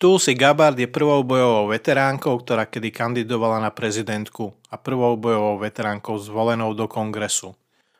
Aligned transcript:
Tulsi 0.00 0.32
Gabbard 0.32 0.80
je 0.80 0.88
prvou 0.88 1.20
bojovou 1.20 1.76
veteránkou, 1.76 2.40
ktorá 2.40 2.64
kedy 2.64 2.88
kandidovala 2.88 3.60
na 3.60 3.68
prezidentku 3.68 4.56
a 4.72 4.80
prvou 4.80 5.12
bojovou 5.20 5.60
veteránkou 5.60 6.16
zvolenou 6.16 6.72
do 6.72 6.88
kongresu. 6.88 7.52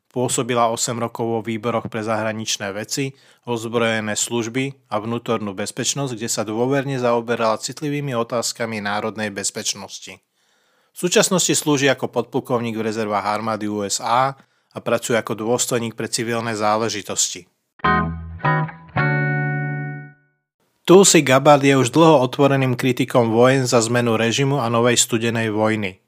Pôsobila 0.09 0.73
8 0.73 0.97
rokov 0.97 1.29
vo 1.29 1.41
výboroch 1.45 1.93
pre 1.93 2.01
zahraničné 2.01 2.73
veci, 2.73 3.13
ozbrojené 3.45 4.17
služby 4.17 4.89
a 4.89 4.97
vnútornú 4.97 5.53
bezpečnosť, 5.53 6.17
kde 6.17 6.29
sa 6.33 6.41
dôverne 6.41 6.97
zaoberala 6.97 7.61
citlivými 7.61 8.17
otázkami 8.17 8.81
národnej 8.81 9.29
bezpečnosti. 9.29 10.25
V 10.91 10.97
súčasnosti 10.97 11.53
slúži 11.53 11.93
ako 11.93 12.09
podplukovník 12.09 12.81
v 12.81 12.87
rezervách 12.89 13.29
armády 13.29 13.69
USA 13.69 14.41
a 14.73 14.79
pracuje 14.81 15.21
ako 15.21 15.37
dôstojník 15.37 15.93
pre 15.93 16.09
civilné 16.09 16.57
záležitosti. 16.57 17.45
Tulsi 20.91 21.23
Gabbard 21.23 21.63
je 21.63 21.79
už 21.79 21.95
dlho 21.95 22.19
otvoreným 22.19 22.75
kritikom 22.75 23.31
vojen 23.31 23.63
za 23.63 23.79
zmenu 23.79 24.19
režimu 24.19 24.59
a 24.59 24.67
novej 24.67 24.99
studenej 24.99 25.55
vojny. 25.55 26.03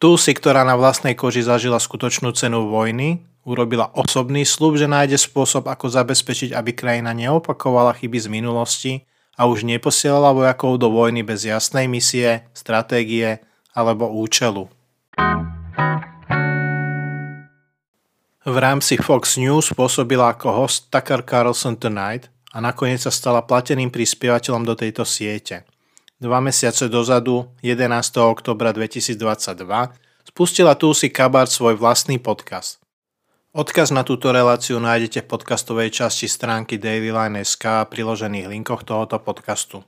Tulsi, 0.00 0.32
ktorá 0.32 0.64
na 0.64 0.72
vlastnej 0.72 1.12
koži 1.12 1.44
zažila 1.44 1.76
skutočnú 1.76 2.32
cenu 2.32 2.64
vojny, 2.72 3.20
urobila 3.44 3.92
osobný 3.92 4.48
slub, 4.48 4.80
že 4.80 4.88
nájde 4.88 5.20
spôsob, 5.20 5.68
ako 5.68 5.92
zabezpečiť, 5.92 6.56
aby 6.56 6.72
krajina 6.72 7.12
neopakovala 7.12 7.92
chyby 7.92 8.16
z 8.16 8.28
minulosti 8.32 8.92
a 9.36 9.44
už 9.44 9.68
neposielala 9.68 10.32
vojakov 10.32 10.80
do 10.80 10.88
vojny 10.88 11.20
bez 11.20 11.44
jasnej 11.44 11.84
misie, 11.84 12.48
stratégie 12.56 13.44
alebo 13.76 14.08
účelu. 14.08 14.64
V 18.48 18.56
rámci 18.56 18.96
Fox 18.96 19.36
News 19.36 19.76
pôsobila 19.76 20.32
ako 20.32 20.64
host 20.64 20.88
Tucker 20.88 21.20
Carlson 21.20 21.76
Tonight 21.76 22.32
a 22.56 22.58
nakoniec 22.64 23.04
sa 23.04 23.12
stala 23.12 23.44
plateným 23.44 23.92
prispievateľom 23.92 24.64
do 24.64 24.72
tejto 24.72 25.04
siete. 25.04 25.68
Dva 26.16 26.40
mesiace 26.40 26.88
dozadu, 26.88 27.52
11. 27.60 27.92
oktobra 28.24 28.72
2022, 28.72 29.12
spustila 30.24 30.72
Tulsi 30.72 31.12
Kabart 31.12 31.52
svoj 31.52 31.76
vlastný 31.76 32.16
podcast. 32.16 32.80
Odkaz 33.52 33.92
na 33.92 34.08
túto 34.08 34.32
reláciu 34.32 34.80
nájdete 34.80 35.28
v 35.28 35.30
podcastovej 35.36 35.92
časti 35.92 36.32
stránky 36.32 36.80
dailyline.sk 36.80 37.84
a 37.84 37.84
priložených 37.84 38.48
linkoch 38.48 38.88
tohoto 38.88 39.20
podcastu. 39.20 39.84